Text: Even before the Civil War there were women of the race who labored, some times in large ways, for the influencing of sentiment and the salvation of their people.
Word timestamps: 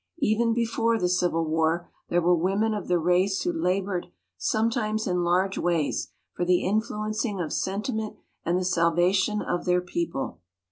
Even 0.17 0.51
before 0.55 0.97
the 0.97 1.07
Civil 1.07 1.45
War 1.45 1.87
there 2.09 2.23
were 2.23 2.33
women 2.33 2.73
of 2.73 2.87
the 2.87 2.97
race 2.97 3.43
who 3.43 3.53
labored, 3.53 4.07
some 4.35 4.71
times 4.71 5.05
in 5.05 5.23
large 5.23 5.59
ways, 5.59 6.07
for 6.33 6.43
the 6.43 6.63
influencing 6.65 7.39
of 7.39 7.53
sentiment 7.53 8.15
and 8.43 8.57
the 8.57 8.65
salvation 8.65 9.43
of 9.43 9.65
their 9.65 9.79
people. 9.81 10.39